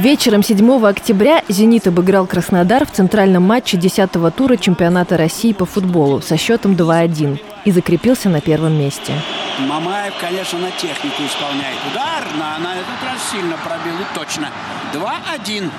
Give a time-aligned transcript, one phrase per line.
[0.00, 6.22] Вечером 7 октября «Зенит» обыграл Краснодар в центральном матче 10-го тура чемпионата России по футболу
[6.22, 9.12] со счетом 2-1 и закрепился на первом месте.
[9.58, 14.48] Мамаев, конечно, на технику исполняет удар, на, на этот раз сильно пробил и точно.
[14.94, 15.70] 2-1.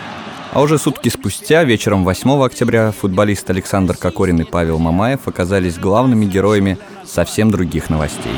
[0.54, 6.26] А уже сутки спустя, вечером 8 октября, футболист Александр Кокорин и Павел Мамаев оказались главными
[6.26, 8.36] героями совсем других новостей.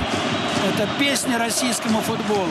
[0.65, 2.47] Это песня российскому футболу.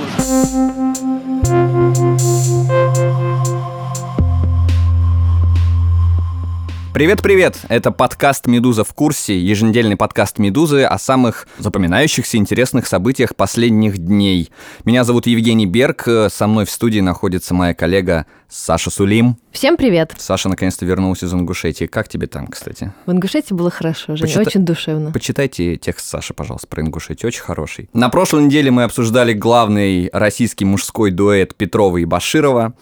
[6.95, 7.59] Привет-привет!
[7.71, 14.51] Это подкаст «Медуза в курсе», еженедельный подкаст «Медузы» о самых запоминающихся интересных событиях последних дней.
[14.85, 19.39] Меня зовут Евгений Берг, со мной в студии находится моя коллега Саша Сулим.
[19.53, 20.13] Всем привет!
[20.19, 21.87] Саша наконец-то вернулся из Ингушетии.
[21.87, 22.93] Как тебе там, кстати?
[23.07, 25.13] В Ингушетии было хорошо, Женя, Почита- очень душевно.
[25.13, 27.89] Почитайте текст Саши, пожалуйста, про Ингушетию, очень хороший.
[27.95, 32.75] На прошлой неделе мы обсуждали главный российский мужской дуэт Петрова и Баширова.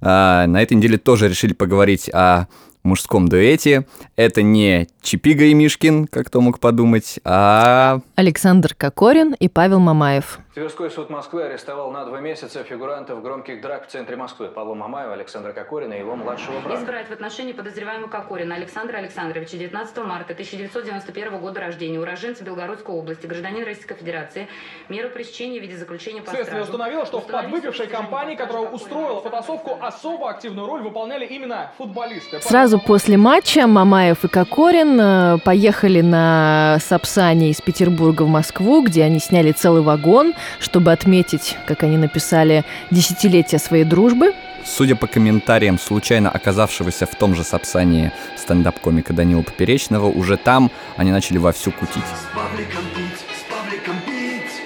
[0.00, 2.48] А, на этой неделе тоже решили поговорить о
[2.82, 3.86] мужском дуэте.
[4.16, 10.40] Это не Чипига и Мишкин, как кто мог подумать, а Александр Кокорин и Павел Мамаев.
[10.54, 15.14] Тверской суд Москвы арестовал на два месяца фигурантов громких драк в центре Москвы Павла Мамаева,
[15.14, 16.78] Александра Кокорина и его младшего брата.
[16.78, 23.24] Избрать в отношении подозреваемого Кокорина Александра Александровича 19 марта 1991 года рождения, уроженца Белгородской области,
[23.24, 24.46] гражданин Российской Федерации,
[24.90, 26.72] меру пресечения в виде заключения по Следствие стражу.
[26.72, 32.42] установило, что в подвыпившей компании, которая устроила потасовку, особо активную роль выполняли именно футболисты.
[32.42, 39.04] Сразу после матча Мамаев и Кокорин э, поехали на Сапсане из Петербурга в Москву, где
[39.04, 44.34] они сняли целый вагон, чтобы отметить, как они написали, десятилетие своей дружбы.
[44.64, 51.10] Судя по комментариям случайно оказавшегося в том же Сапсане стендап-комика Данила Поперечного, уже там они
[51.10, 52.04] начали вовсю кутить.
[52.04, 54.62] С Павликом пить, с Павликом пить,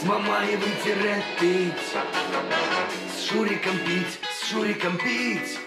[0.00, 1.72] с Мамаевым тире пить,
[3.16, 5.58] с Шуриком пить, с Шуриком пить,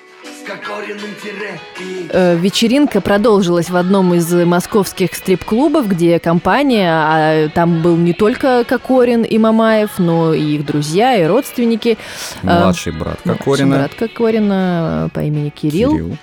[2.36, 9.24] Вечеринка продолжилась в одном из московских стрип-клубов, где компания, а там был не только Кокорин
[9.24, 11.98] и Мамаев, но и их друзья, и родственники.
[12.42, 13.76] Э, Младший брат младший Кокорина.
[13.76, 15.92] брат Кокорина э, по имени Кирилл.
[15.92, 16.18] Кирилл.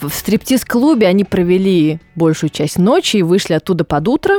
[0.00, 4.34] В стриптиз-клубе они провели большую часть ночи и вышли оттуда под утро.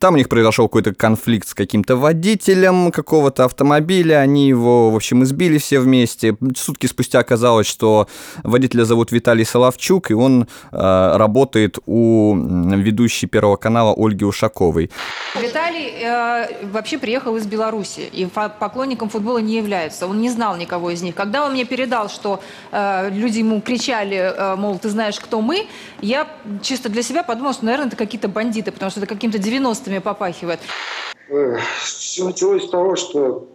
[0.00, 5.22] Там у них произошел какой-то конфликт с каким-то водителем какого-то автомобиля, они его, в общем,
[5.24, 6.38] избили все вместе.
[6.56, 8.08] Сутки спустя оказалось, что
[8.42, 14.90] водителя зовут Виталий Соловчук, и он э, работает у ведущей Первого канала Ольги Ушаковой.
[15.38, 18.26] Виталий э, вообще приехал из Беларуси и
[18.58, 20.06] поклонником футбола не является.
[20.06, 21.14] Он не знал никого из них.
[21.14, 22.40] Когда он мне передал, что
[22.72, 25.66] э, люди ему кричали, э, мол, ты знаешь, кто мы,
[26.00, 26.26] я
[26.62, 29.98] чисто для себя подумал, что, наверное, это какие-то бандиты, потому что это каким-то 90 звездами
[29.98, 30.60] попахивает.
[31.28, 33.48] Э, Все началось с того, что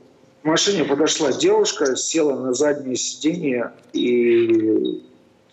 [0.44, 5.04] в машине подошла девушка, села на заднее сиденье и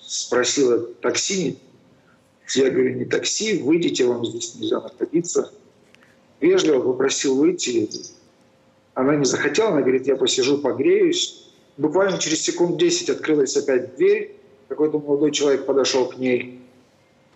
[0.00, 1.58] спросила такси.
[2.54, 5.50] Я говорю, не такси, выйдите, вам здесь нельзя находиться.
[6.40, 7.88] Вежливо попросил выйти.
[8.94, 11.48] Она не захотела, она говорит, я посижу, погреюсь.
[11.78, 14.36] Буквально через секунд 10 открылась опять дверь.
[14.68, 16.61] Какой-то молодой человек подошел к ней,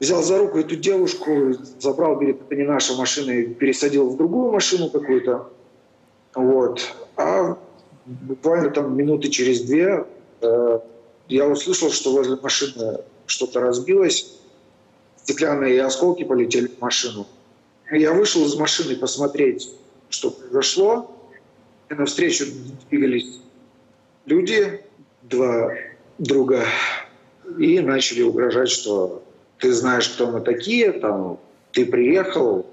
[0.00, 4.52] взял за руку эту девушку, забрал, говорит, это не наша машина, и пересадил в другую
[4.52, 5.50] машину какую-то.
[6.34, 6.94] Вот.
[7.16, 7.56] А
[8.04, 10.06] буквально там минуты через две
[10.40, 10.80] э,
[11.28, 14.38] я услышал, что возле машины что-то разбилось,
[15.16, 17.26] стеклянные осколки полетели в машину.
[17.90, 19.70] Я вышел из машины посмотреть,
[20.08, 21.12] что произошло.
[21.88, 22.46] И навстречу
[22.90, 23.40] двигались
[24.24, 24.82] люди,
[25.22, 25.72] два
[26.18, 26.64] друга,
[27.58, 29.22] и начали угрожать, что
[29.58, 31.38] ты знаешь, кто мы такие, там,
[31.72, 32.66] ты приехал,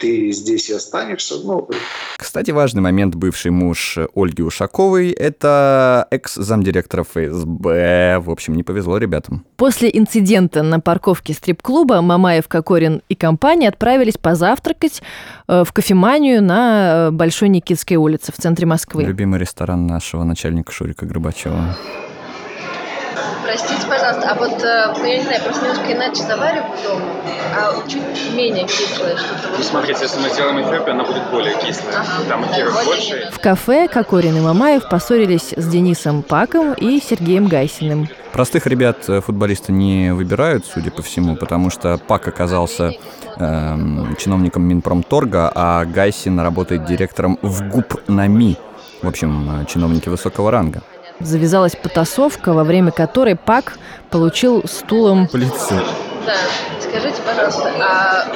[0.00, 1.34] ты здесь и останешься.
[1.44, 1.68] Ну,
[2.16, 3.14] Кстати, важный момент.
[3.14, 8.18] Бывший муж Ольги Ушаковой– это экс-замдиректора ФСБ.
[8.20, 9.44] В общем, не повезло ребятам.
[9.56, 15.02] После инцидента на парковке стрип-клуба Мамаев, Кокорин и компания отправились позавтракать
[15.46, 19.04] э, в кофеманию на э, Большой Никитской улице в центре Москвы.
[19.04, 21.76] Любимый ресторан нашего начальника Шурика Горбачева.
[23.50, 27.04] Простите, пожалуйста, а вот, э, ну, я не знаю, просто немножко иначе завариваю дома,
[27.52, 29.48] а чуть менее кислое что-то.
[29.56, 29.66] Вот.
[29.66, 31.96] Смотрите, если мы сделаем эфиопию, она будет более кислая.
[31.96, 32.28] Ага.
[32.28, 33.28] Там эфиров Вот больше.
[33.32, 38.08] В кафе Кокорин и Мамаев поссорились с Денисом Паком и Сергеем Гайсиным.
[38.32, 42.92] Простых ребят э, футболисты не выбирают, судя по всему, потому что Пак оказался
[43.36, 48.56] эм, чиновником Минпромторга, а Гайсин работает директором в ГУП-НАМИ.
[49.02, 50.82] В общем, э, чиновники высокого ранга.
[51.20, 53.78] Завязалась потасовка, во время которой Пак
[54.10, 55.74] получил стулом По лицу.
[56.26, 56.34] Да,
[56.80, 58.26] скажите, пожалуйста, а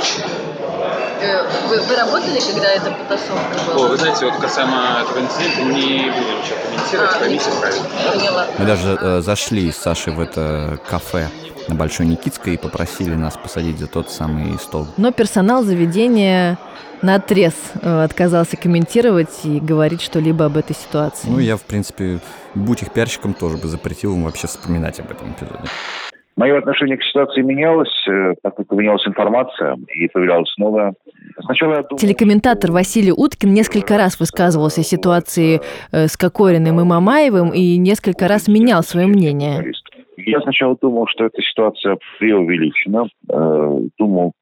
[1.25, 3.87] Э, Вы, вы работали, когда эта потасовка была?
[3.87, 7.87] О, вы знаете, вот касаемо этого инцидента не буду ничего комментировать, А, поймите правильно.
[8.13, 8.47] Поняла.
[8.59, 11.29] Мы даже э, зашли с Сашей в это кафе
[11.69, 14.87] на Большой Никитской и попросили нас посадить за тот самый стол.
[14.99, 16.59] Но персонал заведения
[17.01, 21.29] на отрез отказался комментировать и говорить что-либо об этой ситуации.
[21.29, 22.21] Ну, я, в принципе,
[22.55, 25.69] будь их пиарщиком, тоже бы запретил им вообще вспоминать об этом эпизоде.
[26.37, 30.95] Мое отношение к ситуации менялось, э, так как поменялась информация и появлялась новая.
[31.41, 35.61] Сначала я думал, Телекомментатор Василий Уткин несколько раз высказывался о ситуации
[35.93, 39.73] э, с Кокориным и Мамаевым и несколько раз менял свое мнение.
[40.17, 43.06] Я сначала думал, что эта ситуация преувеличена.
[43.29, 44.33] э, Думал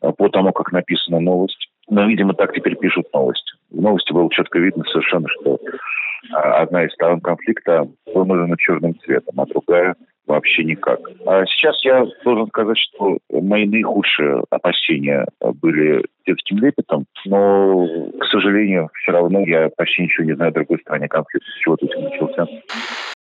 [0.00, 1.69] по тому, как написана новость.
[1.90, 3.52] Но, видимо, так теперь пишут новости.
[3.70, 9.40] В новости было четко видно совершенно, что э, одна из сторон конфликта вымазана черным цветом,
[9.40, 9.96] а другая
[10.26, 11.00] вообще никак.
[11.26, 17.86] А сейчас я должен сказать, что мои наихудшие опасения были детским лепетом, но,
[18.20, 21.76] к сожалению, все равно я почти ничего не знаю о другой стороне конфликта, с чего
[21.76, 22.46] тут начался.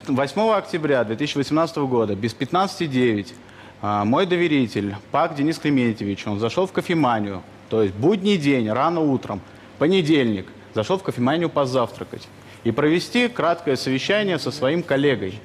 [0.08, 3.34] 8 октября 2018 года, без 15.09,
[3.82, 9.00] а, мой доверитель, Пак Денис Клементьевич, он зашел в кофеманию, то есть будний день, рано
[9.00, 9.42] утром,
[9.78, 12.28] понедельник, зашел в кофеманию позавтракать
[12.64, 15.40] и провести краткое совещание со своим коллегой.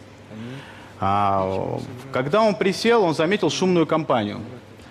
[1.00, 1.80] А,
[2.12, 4.40] когда он присел, он заметил шумную компанию.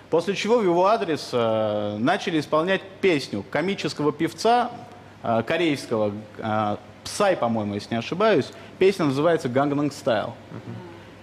[0.10, 4.70] После чего в его адрес э, начали исполнять песню комического певца
[5.24, 8.52] э, корейского, э, Псай, по-моему, если не ошибаюсь.
[8.78, 10.34] Песня называется «Gangnam Style».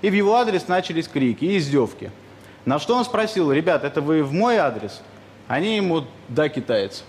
[0.03, 2.11] И в его адрес начались крики и издевки.
[2.65, 5.03] На что он спросил, ребят, это вы в мой адрес?
[5.51, 7.03] Они ему, да, китаец.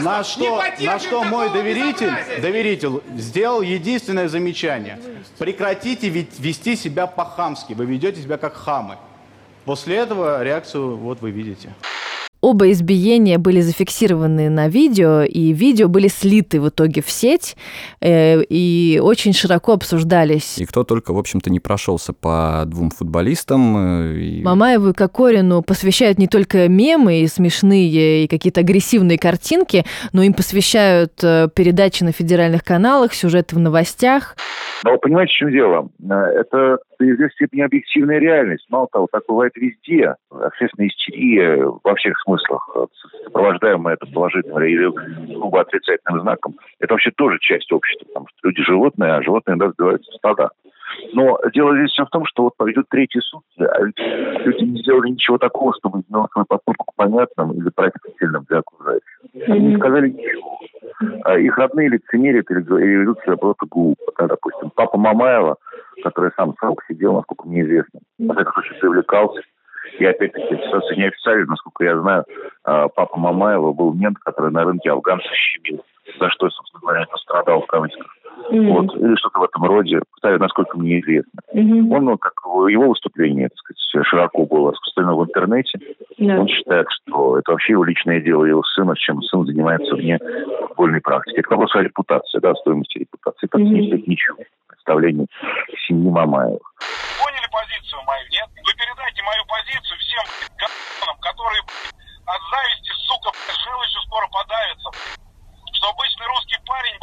[0.00, 2.10] На что, на что мой доверитель,
[2.40, 4.98] доверитель сделал единственное замечание.
[5.38, 7.74] Прекратите вести себя по-хамски.
[7.74, 8.96] Вы ведете себя как хамы.
[9.66, 11.74] После этого реакцию вот вы видите.
[12.44, 17.56] Оба избиения были зафиксированы на видео, и видео были слиты в итоге в сеть
[18.02, 20.58] э, и очень широко обсуждались.
[20.58, 23.76] И кто только, в общем-то, не прошелся по двум футболистам.
[24.12, 29.86] э, и- Мамаеву и Кокорину посвящают не только мемы и смешные, и какие-то агрессивные картинки,
[30.12, 34.36] но им посвящают э, передачи на федеральных каналах, сюжеты в новостях.
[34.84, 35.88] Но понимаете, в чем дело?
[36.10, 38.66] Э, Это до известной степени объективная реальность.
[38.68, 40.14] Мало того, так бывает везде.
[40.30, 42.86] Общественная истерия во всех смыслах, э,
[43.24, 48.62] сопровождаемая это положительным или грубо отрицательным знаком, это вообще тоже часть общества, потому что люди
[48.62, 50.50] животные, а животные иногда сбиваются в стада.
[51.12, 55.10] Но дело здесь все в том, что вот пойдет третий суд, а люди не сделали
[55.10, 59.20] ничего такого, чтобы сделать свой поступок понятным или профессиональным для окружающих.
[59.48, 60.60] Они не сказали ничего.
[61.24, 64.12] А Их родные лицемерят или, или ведут себя просто глупо.
[64.18, 65.56] Да, допустим, папа Мамаева,
[66.04, 69.40] который сам срок сидел, насколько мне известно, во всяком случае, привлекался.
[69.98, 72.24] И опять-таки, ситуация неофициальная, насколько я знаю,
[72.64, 75.84] а, папа Мамаева был мент, который на рынке афганцев щемил,
[76.18, 78.06] за что, собственно говоря, пострадал в кавычках.
[78.50, 81.40] Вот, или что-то в этом роде, кстати, насколько мне известно.
[81.52, 85.78] Он, ну, как его выступление, так сказать, широко было распространено в интернете.
[86.18, 86.40] Да.
[86.40, 90.18] Он считает, что это вообще его личное дело его сына, чем сын занимается вне
[90.68, 91.38] футбольной практики.
[91.38, 93.46] Это вопрос о репутации, да, стоимости репутации.
[93.46, 94.36] Так не стоит ничего
[94.84, 95.26] представлении
[95.94, 96.66] семьи Мамаевых.
[97.22, 98.48] Поняли позицию мою, нет?
[98.66, 100.24] Вы передайте мою позицию всем
[101.20, 101.60] которые
[102.26, 104.90] от зависти, сука, желчью скоро подавятся.
[105.72, 106.98] Что обычный русский парень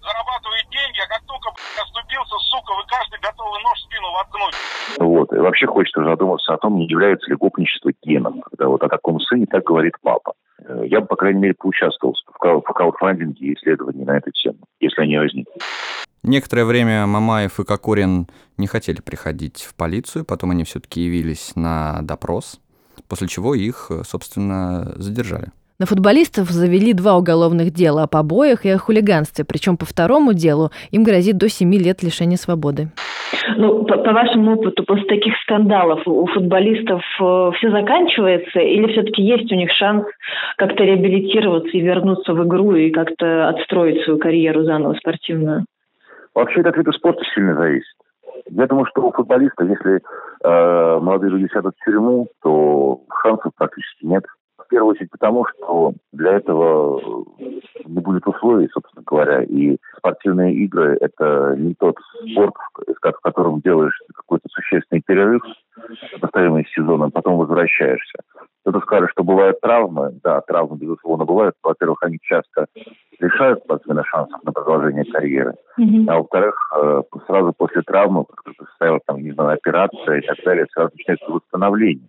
[0.00, 1.48] зарабатывает деньги, а как только
[1.80, 4.56] оступился, сука, вы каждый готовы нож в спину воткнуть.
[4.98, 5.32] Вот.
[5.32, 9.20] И вообще хочется задуматься о том, не является ли гопничество геном, когда вот о таком
[9.20, 10.34] сыне так говорит папа.
[10.64, 15.02] Э, Я бы, по крайней мере, поучаствовал в краудфандинге и исследовании на эту тему, если
[15.02, 15.62] они возникнут.
[16.28, 18.26] Некоторое время Мамаев и Кокорин
[18.58, 22.60] не хотели приходить в полицию, потом они все-таки явились на допрос,
[23.08, 25.46] после чего их, э, собственно, задержали.
[25.78, 30.70] На футболистов завели два уголовных дела о побоях и о хулиганстве, причем по второму делу
[30.90, 32.90] им грозит до 7 лет лишения свободы.
[33.56, 39.50] Ну, по, по вашему опыту, после таких скандалов у футболистов все заканчивается или все-таки есть
[39.50, 40.04] у них шанс
[40.58, 45.64] как-то реабилитироваться и вернуться в игру и как-то отстроить свою карьеру заново спортивную?
[46.38, 47.96] Вообще это от вида спорта сильно зависит.
[48.46, 54.06] Я думаю, что у футболиста, если э, молодые люди сядут в тюрьму, то шансов практически
[54.06, 54.24] нет.
[54.56, 57.24] В первую очередь потому, что для этого
[57.86, 61.96] не будет условий, собственно говоря, и спортивные игры– это не тот
[62.30, 62.54] спорт,
[62.86, 65.42] в в котором делаешь какой-то существенный перерыв,
[66.12, 68.18] сопоставимый с сезоном, потом возвращаешься.
[68.62, 70.12] Кто-то скажет, что бывают травмы.
[70.22, 71.56] Да, травмы, безусловно, бывают.
[71.64, 72.66] Во-первых, они часто
[73.20, 75.54] лишают спортсмена шансов на продолжение карьеры.
[75.76, 76.08] Мгм.
[76.08, 80.66] А во-вторых, э, сразу после травмы, как состояла там, не знаю, операция и так далее,
[80.72, 82.08] сразу начинается восстановление.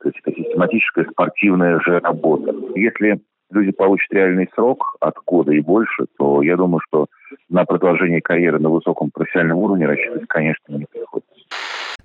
[0.00, 2.54] То есть это систематическая спортивная же работа.
[2.74, 3.20] Если
[3.50, 7.06] люди получат реальный срок от года и больше, то я думаю, что
[7.48, 11.32] на продолжение карьеры на высоком профессиональном уровне рассчитывать, конечно, не приходится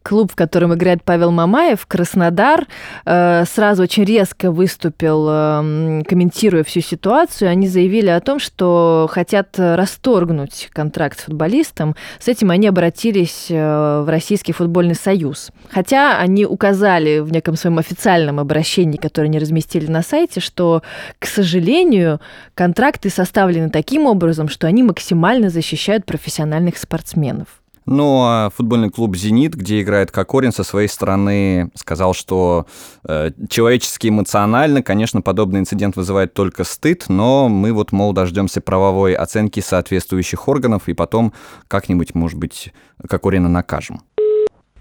[0.08, 2.66] клуб, в котором играет Павел Мамаев, Краснодар,
[3.06, 7.50] э, сразу очень резко выступил, э, комментируя всю ситуацию.
[7.50, 11.94] Они заявили о том, что хотят расторгнуть контракт с футболистом.
[12.20, 15.52] С этим они обратились э, в Российский футбольный союз.
[15.70, 20.84] Хотя они указали в неком своем официальном обращении, которое они разместили на сайте, что,
[21.20, 22.22] к сожалению,
[22.56, 27.48] контракты составлены таким образом, что они максимально защищают профессиональных спортсменов.
[27.88, 32.66] Ну, а футбольный клуб «Зенит», где играет Кокорин, со своей стороны сказал, что
[33.08, 39.14] э, человечески эмоционально, конечно, подобный инцидент вызывает только стыд, но мы вот, мол, дождемся правовой
[39.14, 41.32] оценки соответствующих органов и потом
[41.70, 42.74] как-нибудь, может быть,
[43.08, 44.02] Кокорина накажем.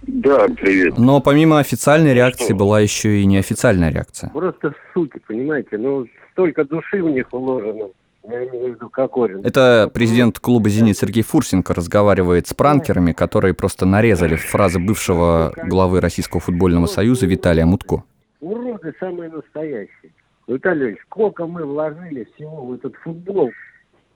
[0.02, 0.98] Да, привет.
[0.98, 4.30] Но помимо официальной реакции была еще и неофициальная реакция.
[4.30, 7.88] Просто суки, понимаете, ну столько души в них вложено.
[8.28, 9.44] Я имею в виду Кокорин.
[9.44, 16.00] Это президент клуба «Зенит» Сергей Фурсенко разговаривает с пранкерами, которые просто нарезали фразы бывшего главы
[16.00, 18.02] Российского футбольного союза Виталия Мутко.
[18.40, 20.12] Уроды самые настоящие.
[20.48, 23.50] Виталий сколько мы вложили всего в этот футбол.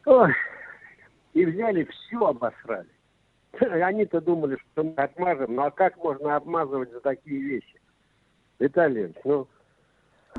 [0.06, 0.32] Ой,
[1.34, 2.88] и взяли все обосрали.
[3.60, 5.54] Они-то думали, что мы отмажем.
[5.54, 7.80] Ну а как можно обмазывать за такие вещи?
[8.58, 9.46] Виталий, ну...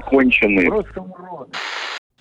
[0.10, 0.68] Конченые.
[0.68, 1.52] Просто уроды.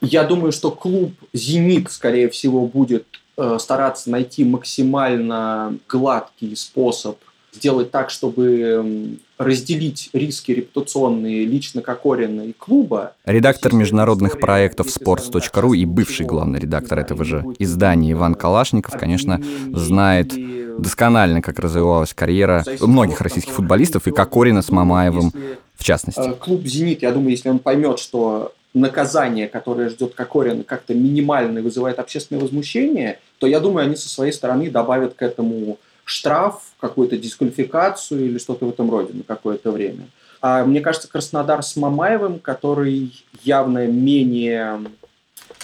[0.01, 7.19] Я думаю, что клуб «Зенит», скорее всего, будет э, стараться найти максимально гладкий способ
[7.53, 13.15] сделать так, чтобы разделить риски репутационные лично Кокорина и клуба.
[13.25, 19.43] Редактор международных проектов sports.ru и бывший главный редактор этого же издания Иван Калашников, конечно,
[19.73, 20.33] знает
[20.79, 25.33] досконально, как развивалась карьера многих российских футболистов и Кокорина с Мамаевым
[25.75, 26.21] в частности.
[26.21, 31.61] Э, клуб «Зенит», я думаю, если он поймет, что наказание, которое ждет Кокорина, как-то минимально
[31.63, 37.17] вызывает общественное возмущение, то я думаю, они со своей стороны добавят к этому штраф, какую-то
[37.17, 40.09] дисквалификацию или что-то в этом роде на какое-то время.
[40.41, 43.13] А мне кажется, Краснодар с Мамаевым, который
[43.43, 44.81] явно менее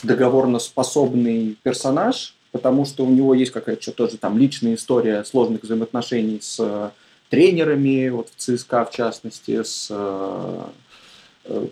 [0.03, 6.93] договорноспособный персонаж, потому что у него есть какая-то тоже там личная история сложных взаимоотношений с
[7.31, 10.67] тренерами, вот в ЦСКА в частности, с Э,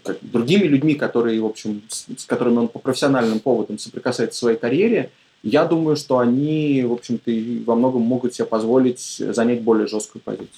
[0.03, 4.41] как, другими людьми, которые, в общем, с, с которыми он по профессиональным поводам соприкасается в
[4.41, 5.11] своей карьере,
[5.43, 7.31] я думаю, что они, в общем-то,
[7.67, 10.49] во многом могут себе позволить занять более жесткую позицию.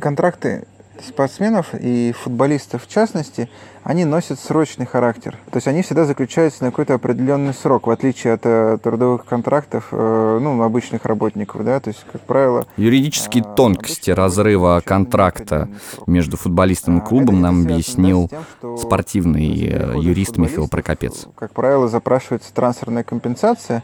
[0.00, 0.66] Контракты
[1.00, 3.48] спортсменов и футболистов в частности,
[3.84, 5.36] они носят срочный характер.
[5.50, 9.88] То есть они всегда заключаются на какой-то определенный срок, в отличие от э, трудовых контрактов
[9.90, 11.64] э, ну, обычных работников.
[11.64, 11.80] Да?
[11.80, 12.66] То есть, как правило...
[12.76, 15.68] Юридические э, тонкости разрыва контракта
[16.06, 18.30] между футболистом и а, клубом нам объяснил
[18.78, 21.26] спортивный э, юрист Михаил Прокопец.
[21.34, 23.82] Как правило, запрашивается трансферная компенсация,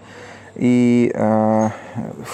[0.55, 1.69] и э,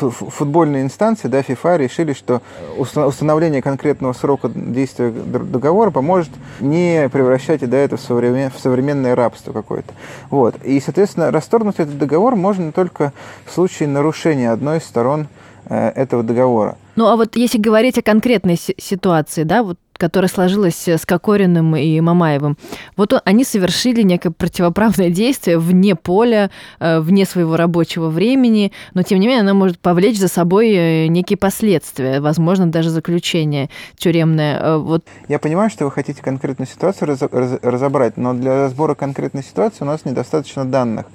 [0.01, 2.43] футбольные инстанции, да, ФИФА, решили, что
[2.77, 6.31] установление конкретного срока действия договора поможет
[6.61, 9.93] не превращать и до этого в, современ, в современное рабство какое-то.
[10.31, 10.57] Вот.
[10.65, 13.13] И, соответственно, расторгнуть этот договор можно только
[13.45, 15.29] в случае нарушения одной из сторон
[15.67, 16.77] э, этого договора.
[16.97, 22.01] Ну а вот если говорить о конкретной ситуации, да, вот которая сложилась с Кокориным и
[22.01, 22.57] Мамаевым.
[22.97, 29.21] Вот они совершили некое противоправное действие вне поля, э, вне своего рабочего времени, но тем
[29.21, 34.59] не менее она может повлечь за собой э, некие последствия, возможно, даже заключение тюремное.
[34.61, 35.05] Э, вот.
[35.29, 39.85] Я понимаю, что вы хотите конкретную ситуацию раз, раз, разобрать, но для разбора конкретной ситуации
[39.85, 41.07] у нас недостаточно данных.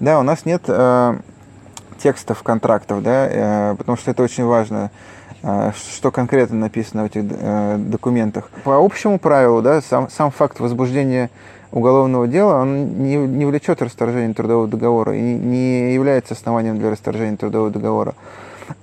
[0.00, 1.18] Да, у нас нет э,
[2.02, 4.90] текстов контрактов, да, э, потому что это очень важно
[5.76, 8.50] что конкретно написано в этих э, документах.
[8.64, 11.30] По общему правилу, да, сам, сам факт возбуждения
[11.72, 17.36] уголовного дела, он не, не влечет расторжение трудового договора и не является основанием для расторжения
[17.36, 18.14] трудового договора.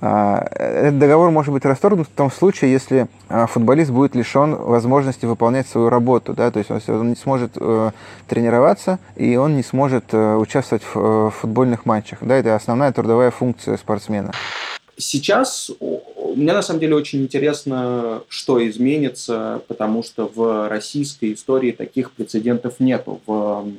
[0.01, 5.25] А, этот договор может быть расторгнут в том случае, если а, футболист будет лишен возможности
[5.25, 7.91] выполнять свою работу, да, то есть он не сможет э,
[8.27, 13.77] тренироваться и он не сможет э, участвовать в футбольных матчах, да, это основная трудовая функция
[13.77, 14.31] спортсмена.
[14.97, 15.71] Сейчас
[16.35, 22.79] мне на самом деле очень интересно, что изменится, потому что в российской истории таких прецедентов
[22.79, 23.21] нету.
[23.25, 23.71] В,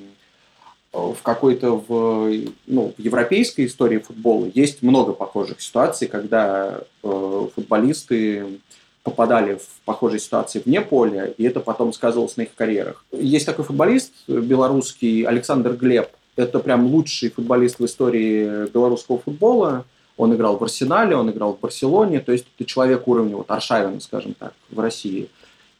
[0.93, 2.33] в какой-то в,
[2.67, 8.61] ну, в европейской истории футбола есть много похожих ситуаций, когда э, футболисты
[9.03, 13.05] попадали в похожие ситуации вне поля, и это потом сказывалось на их карьерах.
[13.13, 16.09] Есть такой футболист белорусский Александр Глеб.
[16.37, 19.85] Это прям лучший футболист в истории белорусского футбола
[20.16, 24.00] он играл в Арсенале, он играл в Барселоне, то есть это человек уровня вот Аршавина,
[24.00, 25.28] скажем так, в России.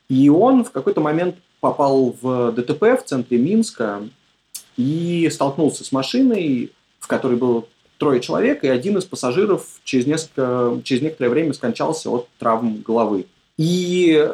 [0.08, 4.02] И он в какой-то момент попал в ДТП в центре Минска
[4.76, 7.64] и столкнулся с машиной, в которой было
[7.98, 13.26] трое человек, и один из пассажиров через, несколько, через некоторое время скончался от травм головы.
[13.56, 14.30] И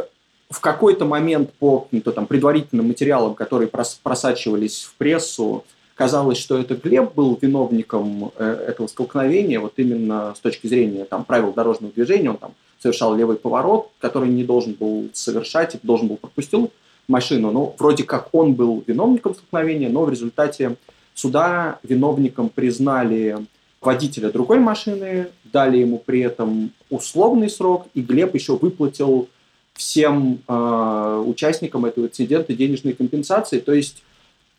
[0.48, 5.64] в какой-то момент по каким-то там предварительным материалам, которые просачивались в прессу,
[6.00, 11.26] казалось, что это Глеб был виновником э, этого столкновения, вот именно с точки зрения там,
[11.26, 16.16] правил дорожного движения, он там совершал левый поворот, который не должен был совершать, должен был
[16.16, 16.70] пропустил
[17.06, 17.50] машину.
[17.50, 20.76] Но вроде как он был виновником столкновения, но в результате
[21.12, 23.36] суда виновником признали
[23.82, 29.28] водителя другой машины, дали ему при этом условный срок, и Глеб еще выплатил
[29.74, 33.58] всем э, участникам этого инцидента денежные компенсации.
[33.60, 34.02] То есть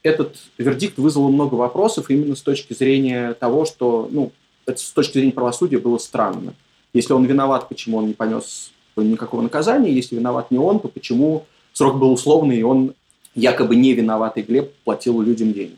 [0.03, 4.31] этот вердикт вызвал много вопросов именно с точки зрения того, что, ну,
[4.65, 6.53] это с точки зрения правосудия было странно.
[6.93, 9.91] Если он виноват, почему он не понес никакого наказания?
[9.91, 12.93] Если виноват не он, то почему срок был условный, и он
[13.35, 15.77] якобы не виноватый Глеб платил людям деньги?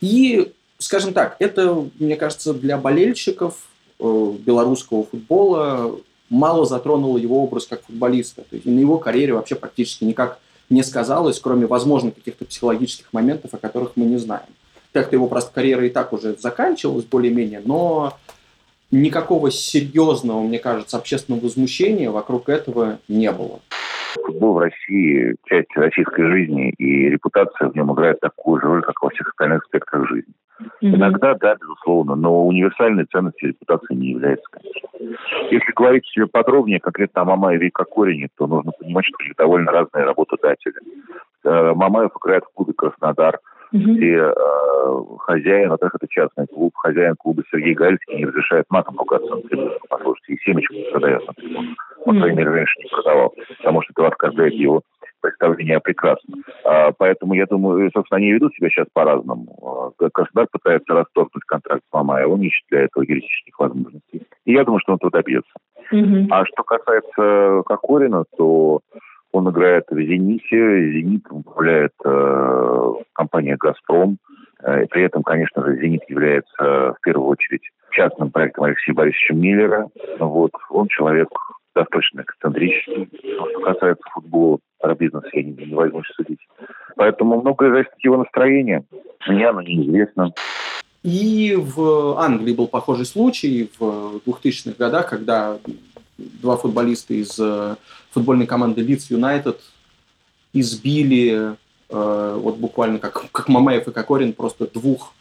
[0.00, 3.56] И, скажем так, это, мне кажется, для болельщиков
[3.98, 8.42] э, белорусского футбола мало затронуло его образ как футболиста.
[8.42, 10.38] То есть на его карьере вообще практически никак
[10.82, 14.46] сказалось, кроме, возможно, каких-то психологических моментов, о которых мы не знаем.
[14.92, 18.18] Как-то его просто карьера и так уже заканчивалась более-менее, но
[18.90, 23.60] никакого серьезного, мне кажется, общественного возмущения вокруг этого не было.
[24.14, 29.02] Футбол в России– часть российской жизни, и репутация в нем играет такую же роль, как
[29.02, 30.34] во всех остальных спектрах жизни.
[30.82, 30.94] Mm-hmm.
[30.96, 34.88] Иногда, да, безусловно, но универсальной ценностью репутации не является, конечно.
[35.50, 40.04] Если говорить подробнее конкретно о Мамаеве и Кокорине, то нужно понимать, что это довольно разные
[40.04, 40.74] работодатели.
[41.44, 43.38] Э, Мамаев играет в клубе «Краснодар»,
[43.72, 43.78] mm-hmm.
[43.78, 44.32] где э,
[45.20, 49.78] хозяин, во-первых, это частный клуб, хозяин клуба Сергей Гальский не разрешает матом ругаться на трибунах.
[49.88, 51.74] Послушайте, и семечку продает на трибунах.
[52.04, 54.82] Он, по крайней мере, раньше не продавал, потому что это оскорбляет его
[55.22, 56.36] представление прекрасно.
[56.64, 59.94] А, поэтому, я думаю, собственно, они ведут себя сейчас по-разному.
[60.12, 64.26] Краснодар пытается расторгнуть контракт с он ищет для этого юридических возможностей.
[64.44, 65.52] И я думаю, что он этого добьется.
[65.92, 66.26] Mm-hmm.
[66.30, 68.80] А что касается Кокорина, то
[69.32, 74.18] он играет в «Зените», «Зенит» управляет э, компания «Газпром».
[74.62, 79.88] Э, при этом, конечно же, «Зенит» является в первую очередь частным проектом Алексея Борисовича Миллера.
[80.18, 80.52] Вот.
[80.70, 81.28] Он человек
[81.74, 83.08] достаточно эксцентричный.
[83.18, 86.40] Что касается футбола, про бизнес я не, не возьмусь судить.
[86.96, 88.84] Поэтому многое зависит от его настроения.
[89.26, 90.34] Мне оно неизвестно.
[91.02, 95.58] И в Англии был похожий случай в 2000-х годах, когда
[96.18, 97.76] два футболиста из э,
[98.10, 99.56] футбольной команды Leeds United
[100.52, 101.56] избили
[101.88, 105.14] э, вот буквально как, как Мамаев и Кокорин просто двух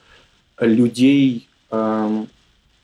[0.60, 2.26] людей э,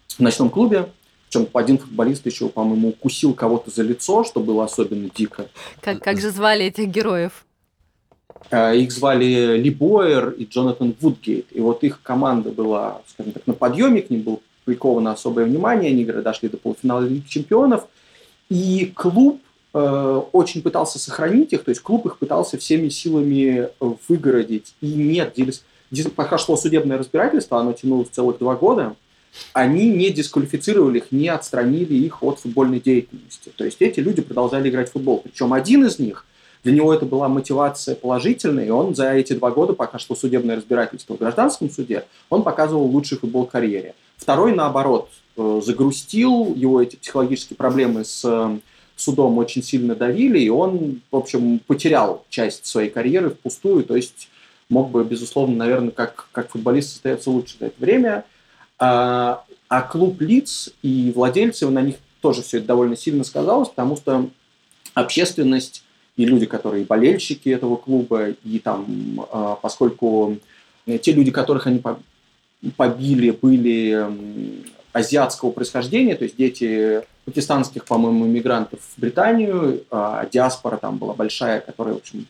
[0.08, 0.90] в ночном клубе.
[1.30, 5.48] Причем один футболист еще, по-моему, укусил кого-то за лицо, что было особенно дико.
[5.82, 7.46] Как, как же звали этих героев?
[8.50, 11.48] Э, их звали Ли Бойер и Джонатан Вудгейт.
[11.52, 15.92] И вот их команда была, скажем так, на подъеме, к ним было приковано особое внимание.
[15.92, 17.88] Они дошли до полуфинала Лиги Чемпионов.
[18.50, 19.42] И клуб
[19.74, 23.68] э, очень пытался сохранить их, то есть клуб их пытался всеми силами
[24.08, 24.74] выгородить.
[24.80, 25.36] И нет,
[26.16, 28.96] пока шло судебное разбирательство, оно тянулось целых два года,
[29.54, 33.52] они не дисквалифицировали их, не отстранили их от футбольной деятельности.
[33.56, 35.22] То есть эти люди продолжали играть в футбол.
[35.24, 36.26] Причем один из них,
[36.64, 40.58] для него это была мотивация положительная, и он за эти два года, пока шло судебное
[40.58, 43.96] разбирательство в гражданском суде, он показывал лучший футбол в карьере.
[44.18, 48.58] Второй, наоборот, э, загрустил, его эти психологические проблемы с э,
[48.96, 54.30] судом очень сильно давили, и он, в общем, потерял часть своей карьеры впустую, то есть
[54.70, 58.26] мог бы, безусловно, наверное, как, как футболист состояться лучше за это время.
[58.80, 63.98] А, а клуб лиц и владельцы, на них тоже все это довольно сильно сказалось, потому
[63.98, 64.30] что
[64.94, 65.84] общественность
[66.16, 70.38] и люди, которые болельщики этого клуба, и там, а, поскольку
[70.86, 71.82] те люди, которых они
[72.76, 74.08] побили, были
[74.94, 81.60] азиатского происхождения, то есть дети пакистанских, по-моему, иммигрантов в Британию, а диаспора там была большая,
[81.60, 82.26] которая, в общем,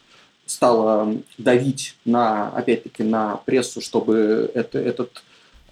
[0.45, 5.23] стала давить на, опять-таки, на прессу, чтобы это, этот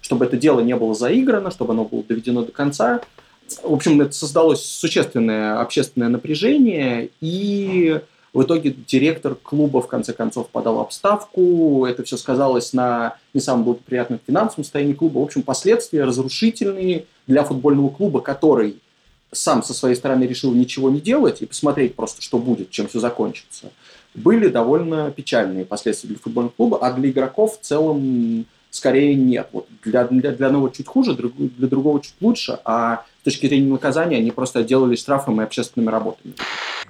[0.06, 3.00] чтобы это дело не было заиграно, чтобы оно было доведено до конца.
[3.64, 8.00] В общем, это создалось существенное общественное напряжение, и
[8.32, 11.86] в итоге директор клуба в конце концов подал обставку.
[11.86, 15.18] Это все сказалось на не самом благоприятном финансовом состоянии клуба.
[15.18, 18.76] В общем, последствия разрушительные для футбольного клуба, который
[19.32, 23.00] сам со своей стороны решил ничего не делать и посмотреть просто, что будет, чем все
[23.00, 23.72] закончится,
[24.14, 29.48] были довольно печальные последствия для футбольного клуба, а для игроков в целом скорее нет.
[29.52, 33.70] Вот для, для, для одного чуть хуже, для другого чуть лучше, а с точки зрения
[33.70, 36.34] наказания они просто отделались штрафом и общественными работами.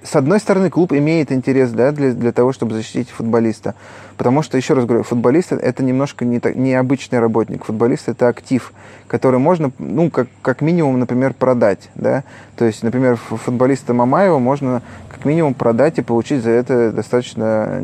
[0.03, 3.75] с одной стороны, клуб имеет интерес да, для, для того, чтобы защитить футболиста.
[4.17, 7.65] Потому что, еще раз говорю, футболист это немножко не, не обычный работник.
[7.65, 8.73] Футболист это актив,
[9.07, 11.91] который можно, ну, как, как минимум, например, продать.
[11.95, 12.25] Да?
[12.57, 17.81] То есть, например, футболиста Мамаева можно как минимум продать и получить за это достаточно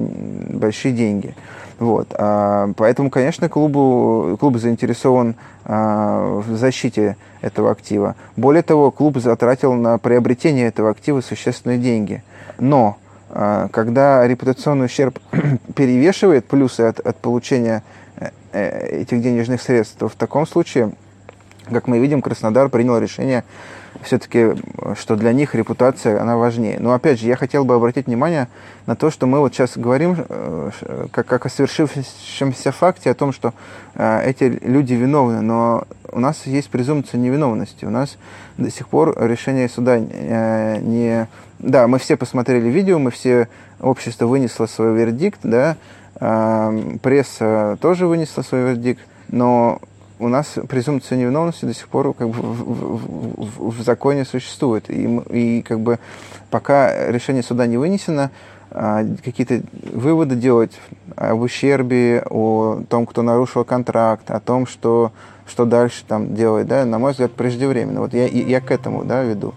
[0.51, 1.35] большие деньги.
[1.83, 2.15] Вот.
[2.17, 8.15] А, поэтому, конечно, клубу, клуб заинтересован а, в защите этого актива.
[8.37, 12.23] Более того, клуб затратил на приобретение этого актива существенные деньги.
[12.61, 12.99] Но
[13.31, 15.19] а, когда репутационный ущерб
[15.75, 17.83] перевешивает плюсы от, от получения
[18.17, 20.93] э, э, этих денежных средств, то в таком случае,
[21.71, 23.45] как мы видим, Краснодар принял решение
[24.03, 24.55] все-таки,
[24.99, 26.79] что для них репутация, она важнее.
[26.81, 28.49] Но опять же, я хотел бы обратить внимание
[28.87, 30.71] на то, что мы вот сейчас говорим э,
[31.11, 33.53] как, как о свершившемся факте, о том, что
[33.95, 37.85] э, эти люди виновны, но у нас есть презумпция невиновности.
[37.85, 38.17] У нас
[38.57, 41.29] до сих пор решение суда э, не...
[41.59, 43.49] Да, мы все посмотрели видео, мы все,
[43.81, 45.77] общество вынесло свой вердикт, да,
[47.03, 49.81] пресса тоже вынесла свой вердикт, но
[50.19, 54.91] у нас презумпция невиновности до сих пор как бы в, в, в, законе существует.
[54.91, 55.99] И, и как бы
[56.51, 58.31] пока решение суда не вынесено,
[58.71, 60.73] а, какие-то выводы делать
[61.17, 65.13] об ущербе, о том, кто нарушил контракт, о том, что,
[65.47, 68.01] что дальше там делать, да, на мой взгляд, преждевременно.
[68.01, 69.55] Вот я, я к этому да, веду.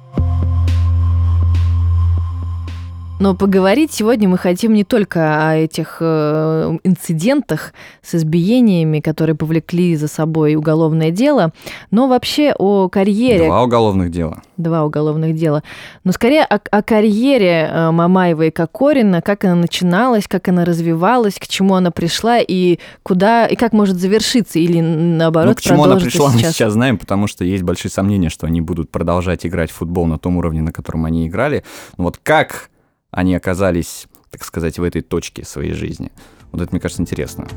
[3.17, 9.95] Но поговорить сегодня мы хотим не только о этих э, инцидентах с избиениями, которые повлекли
[9.95, 11.54] за собой уголовное дело,
[11.91, 13.45] но вообще о карьере.
[13.45, 14.41] Два уголовных дела.
[14.58, 15.63] Два уголовных дела.
[16.04, 21.36] Но скорее о, о карьере э, Мамаева и Кокорина, как она начиналась, как она развивалась,
[21.36, 25.86] к чему она пришла и куда и как может завершиться или наоборот ну, к чему
[25.86, 26.43] она пришла, сейчас.
[26.43, 30.06] мы сейчас знаем, потому что есть большие сомнения, что они будут продолжать играть в футбол
[30.06, 31.63] на том уровне, на котором они играли.
[31.97, 32.69] Но вот как
[33.15, 36.12] они оказались, так сказать, в этой точке своей жизни.
[36.51, 37.47] Вот это, мне кажется, интересно.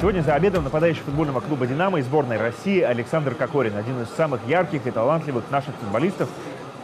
[0.00, 4.40] Сегодня за обедом нападающий футбольного клуба «Динамо» и сборной России Александр Кокорин, один из самых
[4.48, 6.28] ярких и талантливых наших футболистов,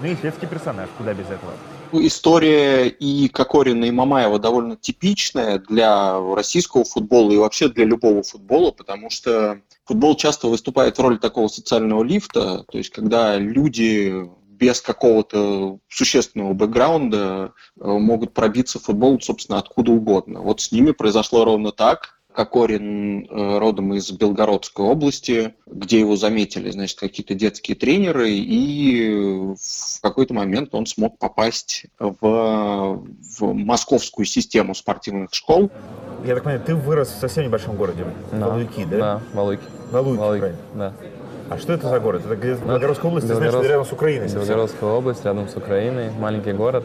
[0.00, 1.52] ну и светский персонаж, куда без этого.
[1.92, 8.72] История и Кокорина, и Мамаева довольно типичная для российского футбола и вообще для любого футбола,
[8.72, 14.80] потому что футбол часто выступает в роли такого социального лифта, то есть когда люди без
[14.80, 20.40] какого-то существенного бэкграунда э, могут пробиться в футбол, собственно, откуда угодно.
[20.40, 22.14] Вот с ними произошло ровно так.
[22.32, 30.00] Кокорин э, родом из Белгородской области, где его заметили, значит, какие-то детские тренеры, и в
[30.02, 35.70] какой-то момент он смог попасть в, в московскую систему спортивных школ.
[36.26, 38.48] Я так понимаю, ты вырос в совсем небольшом городе, да.
[38.48, 38.98] Валуйки, да?
[38.98, 39.62] Да, Валуйки.
[39.90, 40.60] Валуйки, Валуйки правильно?
[40.74, 40.94] Да.
[41.48, 42.22] А что это за город?
[42.24, 43.52] Это где ну, Белгородская область, Белгород...
[43.52, 44.28] значит, рядом с Украиной.
[44.28, 46.84] Белгородская область, рядом с Украиной, маленький город.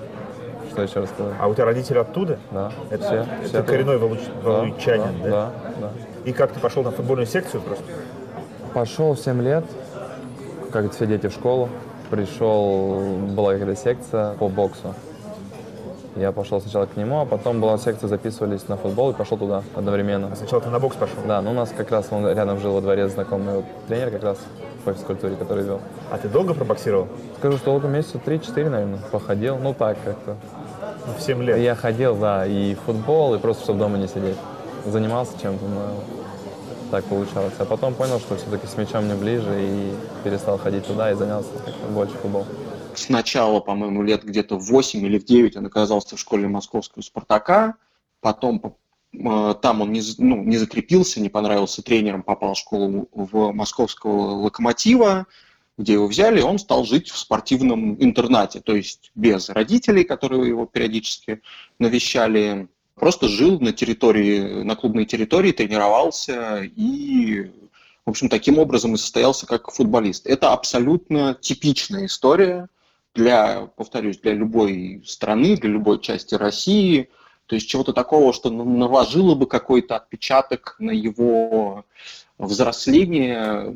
[0.71, 1.33] Что еще рассказать?
[1.39, 2.39] А у тебя родители оттуда?
[2.51, 2.71] Да.
[2.89, 4.19] Это, все, это все коренной валуч...
[4.43, 5.29] да, валуйчанин, да, да?
[5.29, 5.91] Да, да.
[6.23, 7.83] И как ты пошел на футбольную секцию просто?
[8.73, 9.65] Пошел в 7 лет,
[10.71, 11.67] как все дети в школу.
[12.09, 12.99] Пришел,
[13.31, 14.93] была какая-то секция по боксу.
[16.15, 19.63] Я пошел сначала к нему, а потом была секция, записывались на футбол и пошел туда
[19.75, 20.29] одновременно.
[20.31, 21.15] А сначала ты на бокс пошел?
[21.25, 24.37] Да, ну у нас как раз он рядом жил во дворе знакомый тренер как раз
[24.83, 25.79] по физкультуре, который вел.
[26.11, 27.07] А ты долго пробоксировал?
[27.37, 29.57] Скажу, что около месяца 3-4, наверное, походил.
[29.57, 30.35] Ну так как-то.
[31.07, 31.57] Ну, в 7 лет?
[31.57, 34.37] Я ходил, да, и в футбол, и просто, чтобы дома не сидеть.
[34.85, 35.81] Занимался чем-то, но
[36.91, 37.53] так получалось.
[37.57, 39.93] А потом понял, что все-таки с мячом мне ближе, и
[40.25, 41.49] перестал ходить туда, и занялся
[41.89, 42.47] больше футболом
[42.97, 47.75] сначала, по-моему, лет где-то в 8 или в 9 он оказался в школе московского «Спартака»,
[48.19, 48.75] потом
[49.13, 54.41] э, там он не, ну, не закрепился, не понравился тренером, попал в школу в московского
[54.41, 55.27] «Локомотива»,
[55.77, 60.65] где его взяли, он стал жить в спортивном интернате, то есть без родителей, которые его
[60.65, 61.41] периодически
[61.79, 67.51] навещали, просто жил на территории, на клубной территории, тренировался и,
[68.05, 70.27] в общем, таким образом и состоялся как футболист.
[70.27, 72.67] Это абсолютно типичная история–
[73.13, 77.09] для, повторюсь, для любой страны, для любой части России.
[77.45, 81.85] То есть чего-то такого, что наложило бы какой-то отпечаток на его
[82.37, 83.75] взросление.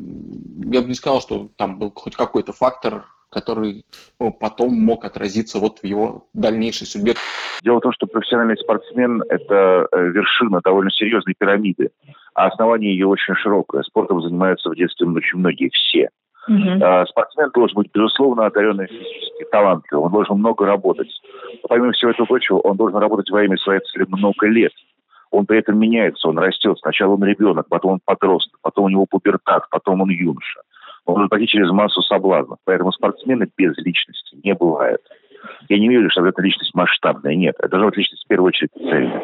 [0.71, 3.85] Я бы не сказал, что там был хоть какой-то фактор, который
[4.19, 7.15] ну, потом мог отразиться вот в его дальнейшей судьбе.
[7.63, 11.89] Дело в том, что профессиональный спортсмен– это э, вершина довольно серьезной пирамиды,
[12.33, 13.83] а основание ее очень широкое.
[13.83, 16.09] Спортом занимаются в детстве очень многие, все.
[16.49, 17.05] Uh-huh.
[17.07, 20.05] Спортсмен должен быть, безусловно, одаренный физически, талантливым.
[20.05, 21.09] Он должен много работать.
[21.67, 24.71] Помимо всего этого прочего, он должен работать во имя своей цели много лет.
[25.31, 26.77] Он при этом меняется, он растет.
[26.79, 30.61] Сначала он ребенок, потом он подросток, потом у него пубертат, потом он юноша.
[31.05, 32.59] Он может пройти через массу соблазнов.
[32.63, 35.01] Поэтому спортсмены без личности не бывает.
[35.69, 37.35] Я не верю, что это личность масштабная.
[37.35, 39.21] Нет, это должна быть личность в первую очередь цельная.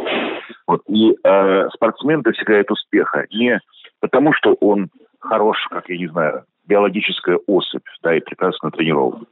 [0.68, 0.82] Вот.
[0.88, 3.60] И э, спортсмен достигает успеха не
[4.00, 9.28] потому, что он хорош, как, я не знаю, биологическая особь, да, и прекрасно тренирован.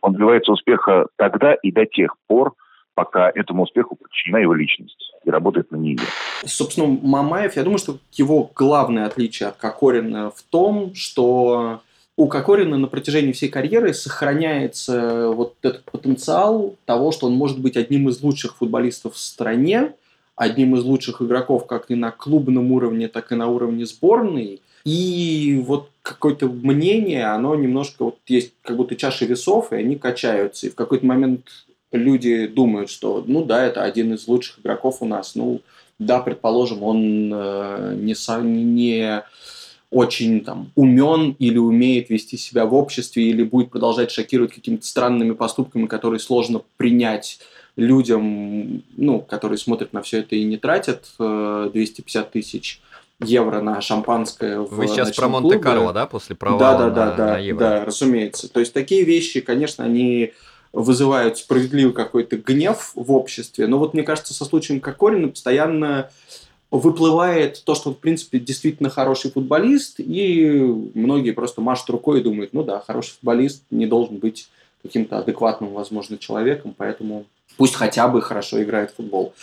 [0.00, 2.54] Он добивается успеха тогда и до тех пор,
[2.94, 6.00] пока этому успеху подчинена его личность и работает на нее.
[6.44, 11.80] Собственно, Мамаев, я думаю, что его главное отличие от Кокорина в том, что
[12.16, 17.76] у Кокорина на протяжении всей карьеры сохраняется вот этот потенциал того, что он может быть
[17.76, 19.92] одним из лучших футболистов в стране,
[20.34, 24.60] одним из лучших игроков как и на клубном уровне, так и на уровне сборной.
[24.84, 30.66] И вот какое-то мнение, оно немножко вот есть как будто чаши весов, и они качаются.
[30.66, 31.46] И в какой-то момент
[31.92, 35.34] люди думают, что, ну да, это один из лучших игроков у нас.
[35.34, 35.60] Ну
[35.98, 39.22] да, предположим, он э, не, не
[39.90, 45.32] очень там умен или умеет вести себя в обществе, или будет продолжать шокировать какими-то странными
[45.32, 47.40] поступками, которые сложно принять
[47.76, 52.80] людям, ну, которые смотрят на все это и не тратят э, 250 тысяч
[53.20, 57.16] евро на шампанское в Вы сейчас про Монте-Карло, да, после провала да, да, да, на,
[57.16, 57.60] да, на евро?
[57.60, 58.48] Да, разумеется.
[58.48, 60.32] То есть такие вещи, конечно, они
[60.72, 63.66] вызывают справедливый какой-то гнев в обществе.
[63.66, 66.10] Но вот мне кажется, со случаем Кокорина постоянно
[66.70, 70.50] выплывает то, что он, в принципе, действительно хороший футболист, и
[70.94, 74.48] многие просто машут рукой и думают, ну да, хороший футболист не должен быть
[74.82, 77.24] каким-то адекватным, возможно, человеком, поэтому
[77.56, 79.34] пусть хотя бы хорошо играет в футбол.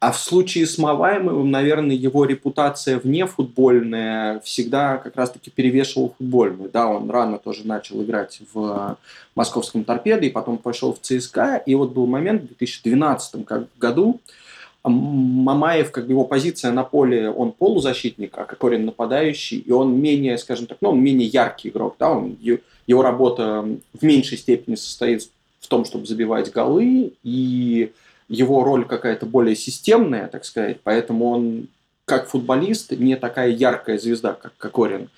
[0.00, 6.70] А в случае с Маваемовым, наверное, его репутация вне футбольная всегда как раз-таки перевешивала футбольную.
[6.70, 8.98] Да, он рано тоже начал играть в
[9.34, 11.62] московском торпедо и потом пошел в ЦСКА.
[11.64, 13.46] И вот был момент в 2012
[13.78, 14.20] году,
[14.84, 20.36] Мамаев, как бы его позиция на поле, он полузащитник, а Кокорин нападающий, и он менее,
[20.36, 22.36] скажем так, ну, он менее яркий игрок, да, он,
[22.86, 23.66] его работа
[23.98, 25.30] в меньшей степени состоит
[25.60, 27.92] в том, чтобы забивать голы, и
[28.28, 31.68] его роль какая-то более системная, так сказать, поэтому он
[32.04, 35.08] как футболист не такая яркая звезда, как Кокорин.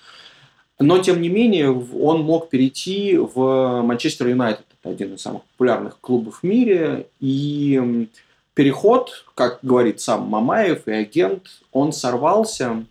[0.79, 4.65] Но, тем не менее, он мог перейти в Манчестер Юнайтед.
[4.79, 7.07] Это один из самых популярных клубов в мире.
[7.19, 8.07] И
[8.53, 12.85] переход, как говорит сам Мамаев и агент, он сорвался,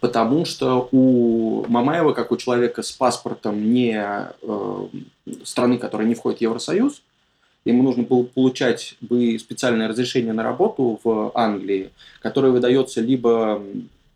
[0.00, 4.86] потому что у Мамаева, как у человека с паспортом не э,
[5.44, 7.00] страны, которая не входит в Евросоюз,
[7.64, 13.62] ему нужно было получать бы специальное разрешение на работу в Англии, которое выдается либо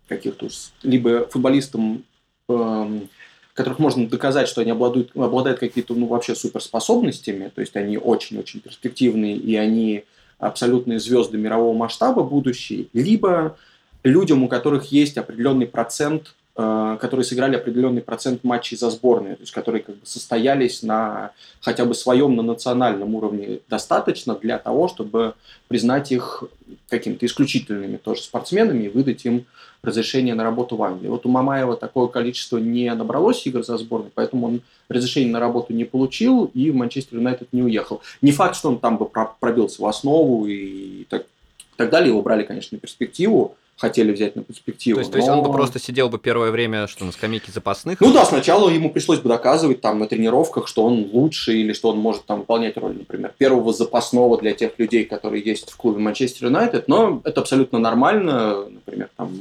[0.07, 0.47] каких-то
[0.83, 2.03] либо футболистам,
[2.49, 3.09] эм,
[3.53, 8.59] которых можно доказать, что они обладают, обладают какими-то ну, вообще суперспособностями, то есть они очень-очень
[8.59, 10.03] перспективные и они
[10.39, 13.57] абсолютные звезды мирового масштаба будущие, либо
[14.03, 19.53] людям, у которых есть определенный процент которые сыграли определенный процент матчей за сборные, то есть
[19.53, 21.29] которые как бы состоялись на
[21.61, 25.35] хотя бы своем на национальном уровне достаточно для того, чтобы
[25.67, 26.43] признать их
[26.89, 29.45] какими-то исключительными тоже спортсменами и выдать им
[29.83, 31.09] разрешение на работу в Англии.
[31.09, 35.73] Вот у Мамаева такое количество не набралось игр за сборной, поэтому он разрешение на работу
[35.73, 38.01] не получил и в Манчестер Юнайтед не уехал.
[38.23, 39.07] Не факт, что он там бы
[39.39, 41.27] пробился в основу и так,
[41.75, 42.09] так далее.
[42.09, 44.95] Его брали, конечно, на перспективу, хотели взять на перспективу.
[44.95, 45.13] То есть, но...
[45.13, 48.01] то есть он бы просто сидел бы первое время, что на скамейке запасных?
[48.01, 51.89] Ну да, сначала ему пришлось бы доказывать там на тренировках, что он лучше или что
[51.89, 55.99] он может там выполнять роль, например, первого запасного для тех людей, которые есть в клубе
[55.99, 59.31] Манчестер Юнайтед, но это абсолютно нормально, например, там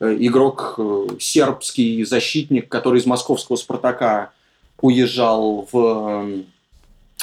[0.00, 4.30] э, игрок э, сербский защитник, который из московского Спартака
[4.80, 6.44] уезжал в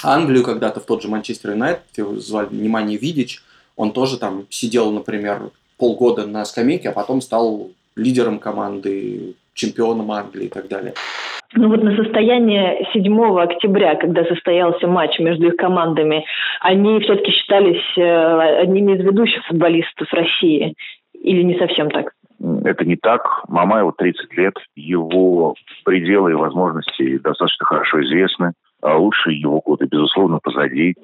[0.03, 3.43] Англию когда-то в тот же Манчестер Юнайтед, его звали внимание Видич,
[3.75, 5.49] он тоже там сидел, например,
[5.81, 10.93] полгода на скамейке, а потом стал лидером команды, чемпионом Англии и так далее.
[11.53, 16.23] Ну вот на состояние 7 октября, когда состоялся матч между их командами,
[16.61, 20.75] они все-таки считались э, одними из ведущих футболистов России.
[21.13, 22.13] Или не совсем так?
[22.63, 23.43] Это не так.
[23.49, 28.53] Мамаеву 30 лет, его пределы и возможности достаточно хорошо известны.
[28.81, 30.95] А лучшие его годы, безусловно, позади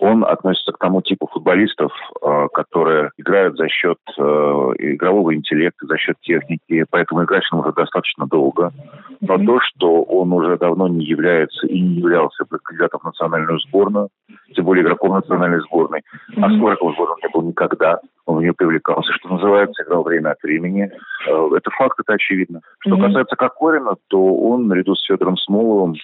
[0.00, 5.96] он относится к тому типу футболистов, э, которые играют за счет э, игрового интеллекта, за
[5.98, 8.72] счет техники, поэтому играть он уже достаточно долго.
[9.20, 14.08] Но то, что он уже давно не является и не являлся кандидатом в национальную сборную,
[14.54, 16.02] тем более игроком национальной сборной,
[16.36, 20.30] а сколько в сборной не был никогда, он в нее привлекался, что называется, играл время
[20.30, 20.90] от времени.
[21.26, 22.60] Э, это факт, это очевидно.
[22.80, 25.94] Что касается Кокорина, то он наряду с Федором Смоловым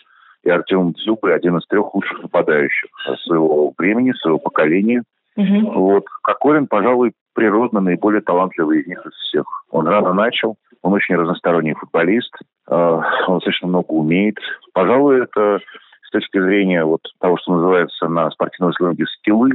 [0.44, 2.88] и Артем Дзюба один из трех лучших нападающих
[3.24, 5.02] своего времени, своего поколения.
[5.36, 5.72] Угу.
[5.72, 6.04] Вот.
[6.22, 9.44] Кокорин, пожалуй, природно наиболее талантливый из них из всех.
[9.70, 12.34] Он рано начал, он очень разносторонний футболист,
[12.68, 14.38] э, он достаточно много умеет.
[14.72, 15.60] Пожалуй, это
[16.02, 19.52] с точки зрения вот того, что называется на спортивном сленге скиллы,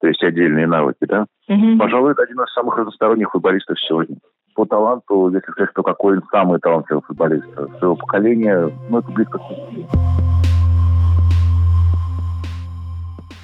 [0.00, 1.78] то есть отдельные навыки, да, Мгм.
[1.78, 4.16] пожалуй, это один из самых разносторонних футболистов сегодня.
[4.54, 7.46] По таланту, если сказать, что какой он самый талантливый футболист
[7.78, 9.42] своего поколения, ну, это близко к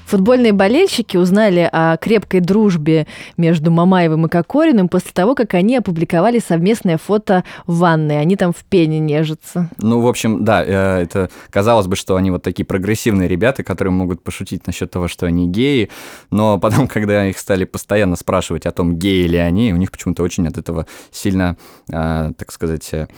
[0.09, 6.38] Футбольные болельщики узнали о крепкой дружбе между Мамаевым и Кокориным после того, как они опубликовали
[6.38, 8.18] совместное фото в ванной.
[8.18, 9.68] Они там в пене нежатся.
[9.77, 13.92] Ну, в общем, да, э, это казалось бы, что они вот такие прогрессивные ребята, которые
[13.92, 15.90] могут пошутить насчет того, что они геи,
[16.31, 20.23] но потом, когда их стали постоянно спрашивать о том, геи ли они, у них почему-то
[20.23, 21.59] очень от этого сильно,
[21.92, 23.09] э, так сказать, э,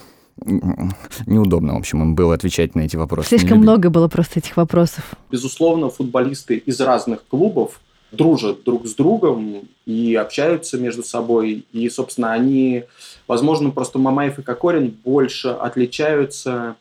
[1.26, 3.28] неудобно, в общем, им было отвечать на эти вопросы.
[3.28, 5.04] Слишком много было просто этих вопросов.
[5.30, 7.80] Безусловно, футболисты из разных клубов
[8.12, 11.64] дружат друг с другом и общаются между собой.
[11.72, 12.84] И, собственно, они,
[13.28, 16.76] возможно, просто Мамаев и Кокорин больше отличаются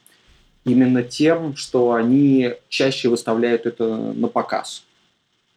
[0.66, 4.84] именно тем, что они чаще выставляют это на показ.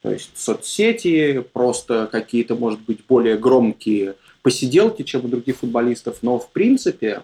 [0.02, 6.18] То есть соцсети, просто какие-то, может быть, более громкие посиделки, чем у других футболистов.
[6.22, 7.22] Но, в принципе,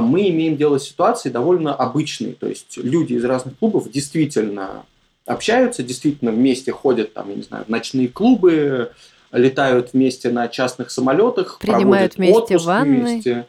[0.00, 2.32] мы имеем дело с ситуацией довольно обычной.
[2.32, 4.84] То есть люди из разных клубов действительно
[5.26, 8.92] общаются, действительно вместе ходят там, я не знаю, в ночные клубы,
[9.32, 12.96] летают вместе на частных самолетах, Принимают проводят вместе отпуск ванны.
[13.00, 13.46] вместе.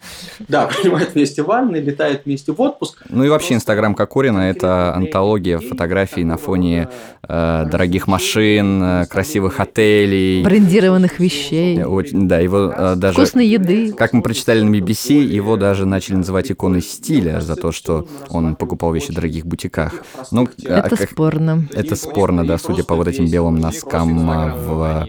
[0.48, 3.04] Да, принимают вместе ванны, летают вместе в отпуск.
[3.10, 6.90] Ну и вообще Инстаграм Кокорина– это антология фотографий на фоне
[7.28, 10.44] э, дорогих машин, э, красивых отелей.
[10.44, 11.84] Брендированных вещей.
[11.84, 13.14] Очень, да, его э, даже...
[13.16, 13.92] Вкусной еды.
[13.94, 18.56] Как мы прочитали на BBC, его даже начали называть иконой стиля за то, что он
[18.56, 19.94] покупал вещи в дорогих бутиках.
[20.32, 21.68] Ну, а Это как- спорно.
[21.74, 25.08] Это спорно, да, судя по вот этим белым носкам в,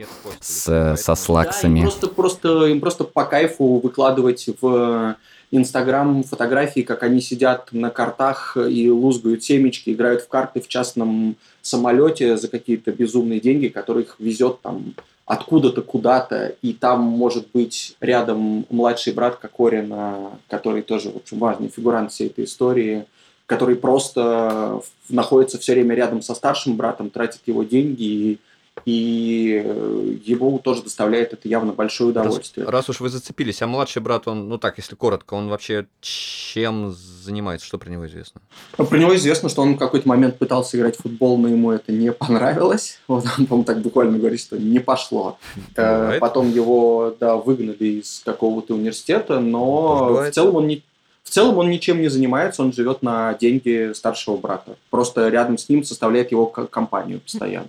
[0.65, 1.83] с, со слаксами.
[1.83, 5.17] Просто, просто, им просто по кайфу выкладывать в
[5.51, 11.37] Инстаграм фотографии, как они сидят на картах и лузгают семечки, играют в карты в частном
[11.63, 14.95] самолете за какие-то безумные деньги, которые их везет там
[15.27, 21.69] откуда-то куда-то, и там может быть рядом младший брат Кокорина, который тоже, в общем, важный
[21.69, 23.07] фигурант всей этой истории,
[23.47, 28.39] который просто находится все время рядом со старшим братом, тратит его деньги, и,
[28.85, 32.67] и э, ему тоже доставляет это явно большое удовольствие.
[32.67, 35.87] Раз, раз уж вы зацепились, а младший брат, он, ну так, если коротко, он вообще
[36.01, 38.41] чем занимается, что про него известно?
[38.77, 41.93] Про него известно, что он в какой-то момент пытался играть в футбол, но ему это
[41.93, 42.99] не понравилось.
[43.09, 45.39] Вот он, по-моему, так буквально говорит, что не пошло.
[45.77, 46.21] Э, Бывает.
[46.21, 50.35] Потом его, да, выгнали из какого-то университета, но в Бывает.
[50.35, 50.83] целом он не
[51.25, 54.77] в целом он ничем не занимается, он живет на деньги старшего брата.
[54.91, 57.67] Просто рядом с ним составляет его компанию постоянно.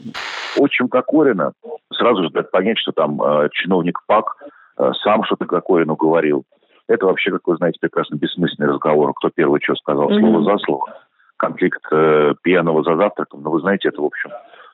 [0.57, 1.53] Отчим Кокорина
[1.93, 4.35] сразу же дает понять, что там э, чиновник ПАК
[4.77, 6.43] э, сам что-то Кокорину говорил.
[6.87, 9.13] Это вообще, как вы знаете, прекрасно бессмысленный разговор.
[9.15, 10.19] Кто первый что сказал, Мгм.
[10.19, 10.93] слово за слово.
[11.37, 13.41] Конфликт э, пьяного за завтраком.
[13.41, 14.29] Но вы знаете, это, в общем,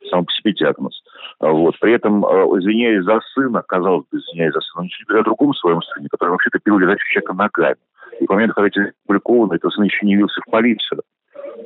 [0.09, 1.01] сам по себе диагноз.
[1.39, 1.79] Вот.
[1.79, 5.27] При этом, э, извиняясь за сына, казалось бы, извиняясь за сына, он ничего не говорит
[5.27, 7.77] о другом своем сыне, который вообще-то пил лежачего человека ногами.
[8.21, 11.01] И по моменту, когда это опубликовано, этот сын еще не явился в полицию.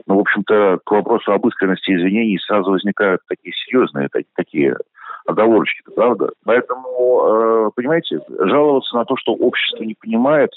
[0.08, 4.78] Ну, в общем-то, к вопросу об искренности извинений сразу возникают такие серьезные так- такие
[5.26, 6.32] оговорочки, правда?
[6.46, 10.52] Поэтому, э, понимаете, жаловаться на то, что общество не понимает,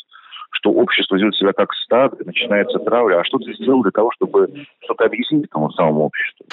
[0.51, 3.19] что общество ведет себя как стадо, начинается травля.
[3.19, 4.49] А что ты сделал для того, чтобы
[4.85, 6.47] что-то объяснить тому самому обществу?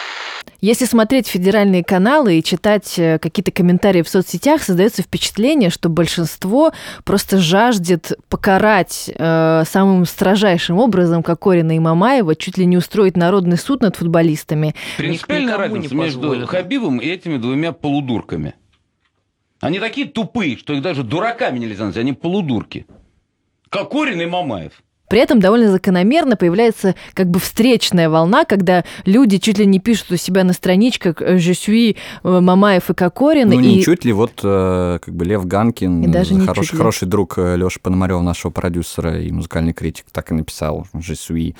[0.62, 6.72] Если смотреть федеральные каналы и читать э, какие-то комментарии в соцсетях, создается впечатление, что большинство
[7.04, 13.58] просто жаждет покарать э, самым строжайшим образом Кокорина и Мамаева, чуть ли не устроить народный
[13.58, 14.74] суд над футболистами.
[14.98, 16.48] Принципиальная разница между.
[16.48, 18.56] Хабибом и этими двумя полудурками.
[19.60, 22.86] Они такие тупые, что их даже дураками нельзя назвать, они полудурки.
[23.70, 24.74] Кокорин и Мамаев.
[25.08, 30.12] При этом довольно закономерно появляется как бы встречная волна, когда люди чуть ли не пишут
[30.12, 33.50] у себя на страничках «Je suis э, Мамаев и Кокорин».
[33.50, 33.58] Ну, и...
[33.58, 37.80] не чуть ли, вот э, как бы Лев Ганкин, И даже хороший, хороший друг Леши
[37.80, 41.56] Пономарева, нашего продюсера и музыкальный критик, так и написал «Je suis».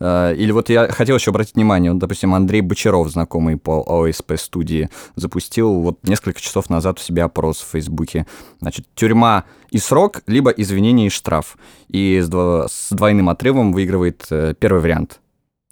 [0.00, 4.32] Э, Или вот я хотел еще обратить внимание, вот, допустим, Андрей Бочаров, знакомый по ОСП
[4.36, 8.26] студии, запустил вот несколько часов назад у себя опрос в Фейсбуке.
[8.60, 11.56] Значит, тюрьма и срок, либо извинение и штраф.
[11.88, 15.20] И с, дво- с двойным отрывом выигрывает э, первый вариант.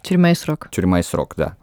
[0.03, 0.69] Тюрьма и срок.
[0.71, 1.57] Тюрьма и срок, да.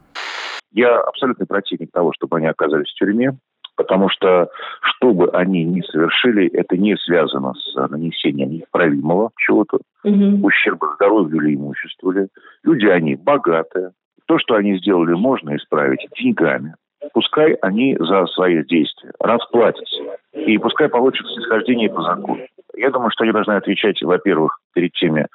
[0.72, 3.38] Я абсолютный противник того, чтобы они оказались в тюрьме,
[3.76, 4.50] потому что,
[4.82, 11.56] что бы они ни совершили, это не связано с нанесением неисправимого чего-то, ущерба здоровью или
[11.56, 12.12] имуществу.
[12.12, 12.28] ли.
[12.64, 13.92] Люди они богатые.
[14.28, 16.76] То, что они сделали, можно исправить деньгами.
[17.14, 20.02] Пускай они за свои действия расплатятся.
[20.34, 22.40] И пускай получат снисхождение по закону.
[22.76, 25.28] Я думаю, что они должны отвечать, во-первых, перед теми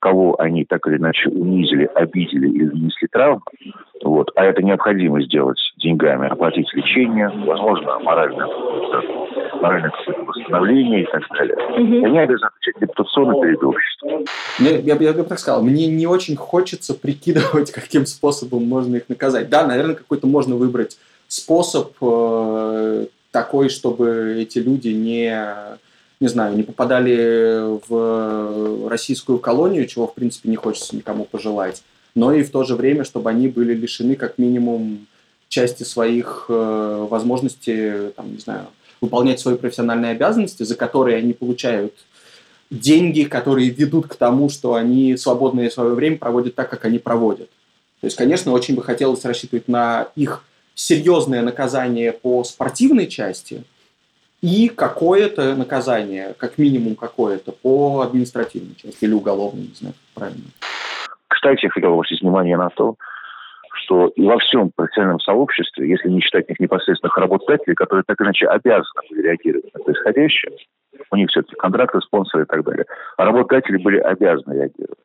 [0.00, 3.42] кого они так или иначе унизили, обидели или нанесли травму,
[4.06, 8.46] вот, а это необходимо сделать деньгами, оплатить лечение, возможно, моральное,
[9.60, 9.92] моральное
[10.26, 11.56] восстановление и так далее.
[11.56, 12.04] Mm-hmm.
[12.06, 14.24] Они обязаны отвечать репутационно перед обществом.
[14.58, 19.08] Я, я, я бы так сказал, мне не очень хочется прикидывать, каким способом можно их
[19.08, 19.48] наказать.
[19.48, 20.98] Да, наверное, какой-то можно выбрать
[21.28, 25.36] способ э, такой, чтобы эти люди не,
[26.20, 31.82] не знаю, не попадали в российскую колонию, чего, в принципе, не хочется никому пожелать,
[32.16, 35.06] но и в то же время, чтобы они были лишены как минимум
[35.48, 38.66] части своих э, возможностей, там, не знаю,
[39.00, 41.92] выполнять свои профессиональные обязанности, за которые они получают
[42.70, 47.50] деньги, которые ведут к тому, что они свободное свое время проводят так, как они проводят.
[48.00, 50.42] То есть, конечно, очень бы хотелось рассчитывать на их
[50.74, 53.62] серьезное наказание по спортивной части
[54.40, 60.44] и какое-то наказание, как минимум какое-то, по административной части или уголовной, не знаю, правильно.
[61.36, 62.96] Кстати, я хотел обратить внимание на то,
[63.74, 68.46] что и во всем профессиональном сообществе, если не считать их непосредственных работодателей, которые так иначе
[68.46, 70.52] обязаны были реагировать на происходящее,
[71.10, 72.86] у них все-таки контракты, спонсоры и так далее,
[73.18, 74.98] а работодатели были обязаны реагировать.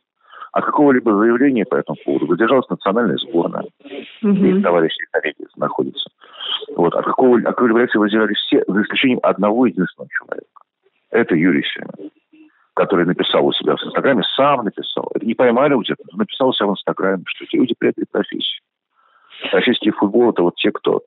[0.54, 3.66] А какого-либо заявления по этому поводу выдержалась национальная сборная,
[4.24, 4.32] угу.
[4.32, 6.10] где товарищи коллеги находятся.
[6.78, 6.96] Вот.
[6.96, 10.48] А какого, а какой реакции выдержались все, за исключением одного единственного человека.
[11.10, 12.10] Это Юрий Семен
[12.74, 15.10] который написал у себя в Инстаграме, сам написал.
[15.14, 18.62] Это не поймали где-то, написал у себя в Инстаграме, что эти люди предали профессию.
[19.52, 21.02] Российский футбол– это вот те, кто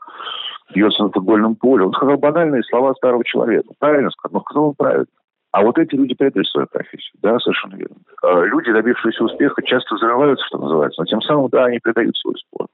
[0.75, 1.85] бьется на футбольном поле.
[1.85, 3.69] Он сказал банальные слова старого человека.
[3.79, 5.07] Правильно сказал, но сказал он правильно.
[5.53, 7.13] А вот эти люди предали свою профессию.
[7.23, 7.97] Да, совершенно верно.
[8.23, 12.35] А люди, добившиеся успеха, часто взрываются, что называется, но тем самым, да, они предают свой
[12.37, 12.71] спорт.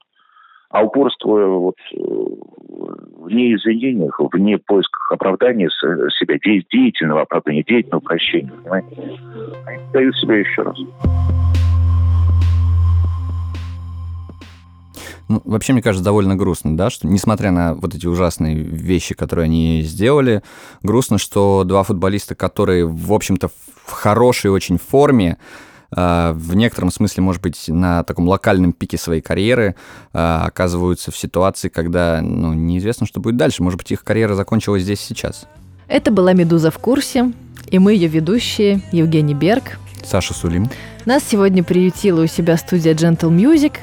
[0.70, 9.18] А упорство вот, вне извинениях, вне поисках оправдания себя, деятельного оправдания, деятельного прощения, понимаете?
[9.66, 10.78] Они себя еще раз.
[15.28, 19.44] Ну, вообще, мне кажется, довольно грустно, да, что несмотря на вот эти ужасные вещи, которые
[19.44, 20.42] они сделали,
[20.82, 25.36] грустно, что два футболиста, которые, в общем-то, в хорошей очень форме,
[25.90, 29.74] в некотором смысле, может быть, на таком локальном пике своей карьеры
[30.12, 33.62] а, оказываются в ситуации, когда ну, неизвестно, что будет дальше.
[33.62, 35.46] Может быть, их карьера закончилась здесь сейчас.
[35.88, 37.32] Это была «Медуза в курсе»,
[37.68, 40.70] и мы ее ведущие Евгений Берг, Саша Сулим.
[41.04, 43.78] Нас сегодня приютила у себя студия Gentle Music.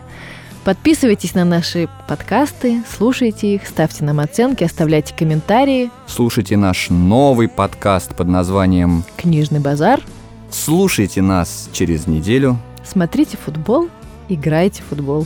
[0.63, 5.89] Подписывайтесь на наши подкасты, слушайте их, ставьте нам оценки, оставляйте комментарии.
[6.07, 10.01] Слушайте наш новый подкаст под названием «Книжный базар».
[10.49, 12.57] Слушайте нас через неделю.
[12.85, 13.89] Смотрите футбол,
[14.29, 15.25] играйте в футбол.